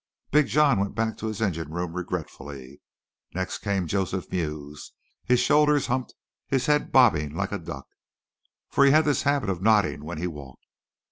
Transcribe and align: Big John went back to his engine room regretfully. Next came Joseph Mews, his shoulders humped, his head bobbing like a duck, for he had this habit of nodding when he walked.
Big 0.31 0.47
John 0.47 0.79
went 0.79 0.95
back 0.95 1.15
to 1.19 1.27
his 1.27 1.43
engine 1.43 1.69
room 1.69 1.93
regretfully. 1.93 2.81
Next 3.35 3.59
came 3.59 3.85
Joseph 3.85 4.31
Mews, 4.31 4.93
his 5.25 5.39
shoulders 5.39 5.85
humped, 5.85 6.15
his 6.47 6.65
head 6.65 6.91
bobbing 6.91 7.35
like 7.35 7.51
a 7.51 7.59
duck, 7.59 7.85
for 8.67 8.83
he 8.83 8.89
had 8.89 9.05
this 9.05 9.21
habit 9.21 9.51
of 9.51 9.61
nodding 9.61 10.03
when 10.03 10.17
he 10.17 10.25
walked. 10.25 10.65